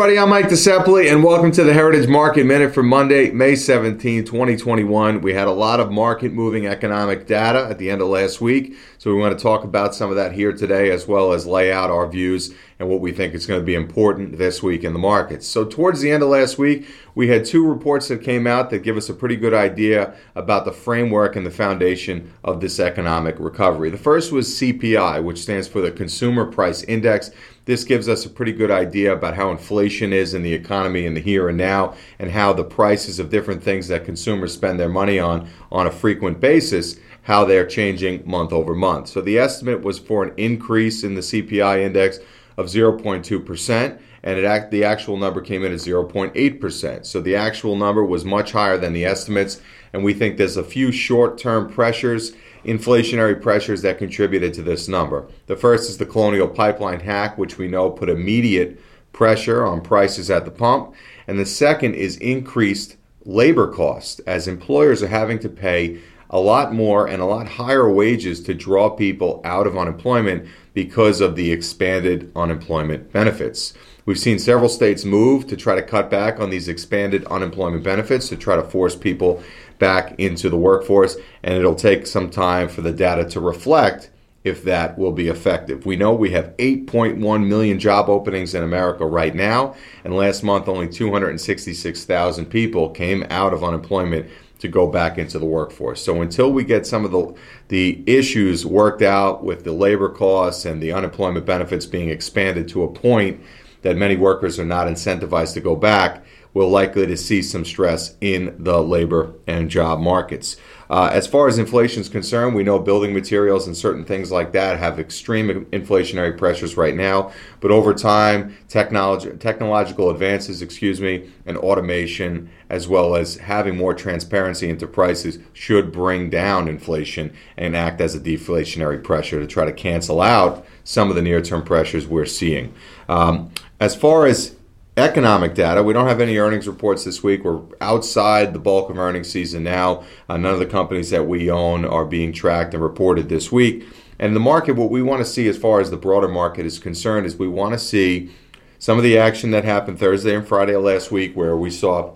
[0.00, 0.16] everybody.
[0.16, 5.20] I'm Mike DeSepoli, and welcome to the Heritage Market Minute for Monday, May 17, 2021.
[5.20, 8.76] We had a lot of market moving economic data at the end of last week,
[8.98, 11.72] so we want to talk about some of that here today, as well as lay
[11.72, 14.92] out our views and what we think is going to be important this week in
[14.92, 15.46] the markets.
[15.46, 18.84] So, towards the end of last week, we had two reports that came out that
[18.84, 23.36] give us a pretty good idea about the framework and the foundation of this economic
[23.40, 23.90] recovery.
[23.90, 27.32] The first was CPI, which stands for the Consumer Price Index.
[27.64, 31.14] This gives us a pretty good idea about how inflation is in the economy in
[31.14, 34.88] the here and now, and how the prices of different things that consumers spend their
[34.88, 39.08] money on on a frequent basis, how they're changing month over month.
[39.08, 42.20] So the estimate was for an increase in the CPI index
[42.58, 47.06] of 0.2%, and act, the actual number came in at 0.8%.
[47.06, 49.62] So the actual number was much higher than the estimates,
[49.92, 52.34] and we think there's a few short term pressures
[52.64, 55.28] inflationary pressures that contributed to this number.
[55.46, 58.80] The first is the Colonial Pipeline hack, which we know put immediate
[59.12, 60.94] pressure on prices at the pump.
[61.26, 66.00] And the second is increased labor costs, as employers are having to pay
[66.30, 70.46] a lot more and a lot higher wages to draw people out of unemployment
[70.78, 73.74] because of the expanded unemployment benefits.
[74.06, 78.28] We've seen several states move to try to cut back on these expanded unemployment benefits
[78.28, 79.42] to try to force people
[79.80, 84.10] back into the workforce, and it'll take some time for the data to reflect
[84.44, 85.84] if that will be effective.
[85.84, 90.68] We know we have 8.1 million job openings in America right now, and last month
[90.68, 96.02] only 266,000 people came out of unemployment to go back into the workforce.
[96.02, 97.34] So until we get some of the
[97.68, 102.82] the issues worked out with the labor costs and the unemployment benefits being expanded to
[102.82, 103.40] a point
[103.82, 108.16] that many workers are not incentivized to go back, we're likely to see some stress
[108.20, 110.56] in the labor and job markets.
[110.90, 114.52] Uh, as far as inflation is concerned, we know building materials and certain things like
[114.52, 117.30] that have extreme inflationary pressures right now.
[117.60, 123.92] But over time, technology, technological advances, excuse me, and automation, as well as having more
[123.92, 129.66] transparency into prices, should bring down inflation and act as a deflationary pressure to try
[129.66, 132.72] to cancel out some of the near-term pressures we're seeing.
[133.10, 134.56] Um, as far as
[134.98, 135.82] economic data.
[135.82, 137.44] We don't have any earnings reports this week.
[137.44, 140.04] We're outside the bulk of earnings season now.
[140.28, 143.86] Uh, none of the companies that we own are being tracked and reported this week.
[144.18, 146.78] And the market, what we want to see as far as the broader market is
[146.78, 148.34] concerned, is we want to see
[148.80, 152.14] some of the action that happened Thursday and Friday last week, where we saw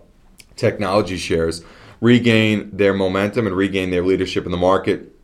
[0.57, 1.65] technology shares
[2.01, 5.15] regain their momentum and regain their leadership in the market.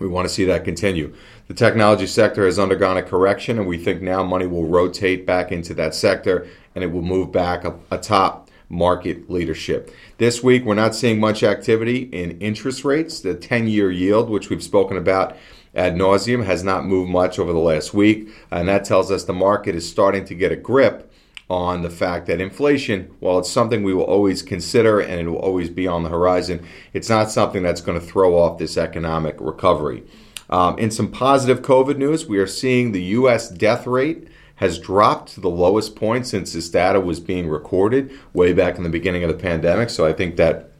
[0.00, 1.14] We want to see that continue.
[1.46, 5.52] The technology sector has undergone a correction, and we think now money will rotate back
[5.52, 9.94] into that sector and it will move back atop market leadership.
[10.16, 13.20] This week, we're not seeing much activity in interest rates.
[13.20, 15.36] The 10 year yield, which we've spoken about
[15.74, 18.30] ad nauseum, has not moved much over the last week.
[18.50, 21.12] And that tells us the market is starting to get a grip
[21.50, 25.36] on the fact that inflation, while it's something we will always consider and it will
[25.36, 29.36] always be on the horizon, it's not something that's going to throw off this economic
[29.38, 30.04] recovery.
[30.50, 33.48] Um, in some positive COVID news, we are seeing the U.S.
[33.48, 38.52] death rate has dropped to the lowest point since this data was being recorded way
[38.52, 39.90] back in the beginning of the pandemic.
[39.90, 40.70] So I think that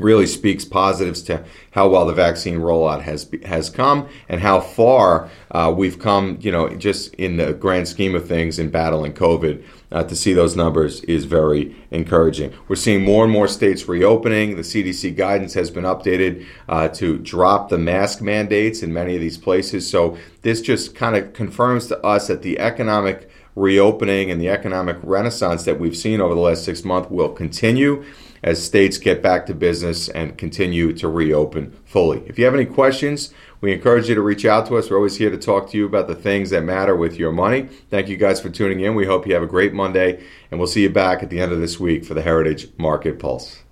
[0.00, 5.30] really speaks positives to how well the vaccine rollout has has come and how far
[5.50, 6.38] uh, we've come.
[6.40, 9.62] You know, just in the grand scheme of things in battling COVID,
[9.92, 12.52] uh, to see those numbers is very encouraging.
[12.68, 14.56] We're seeing more and more states reopening.
[14.56, 19.20] The CDC guidance has been updated uh, to drop the mask mandates in many of
[19.20, 19.88] these places.
[19.88, 24.96] So this just kind of confirms to us that the economic reopening and the economic
[25.02, 28.04] renaissance that we've seen over the last six months will continue
[28.42, 32.22] as states get back to business and continue to reopen fully.
[32.26, 34.90] If you have any questions, we encourage you to reach out to us.
[34.90, 37.68] We're always here to talk to you about the things that matter with your money.
[37.90, 38.94] Thank you guys for tuning in.
[38.94, 41.52] We hope you have a great Monday, and we'll see you back at the end
[41.52, 43.62] of this week for the Heritage Market Pulse.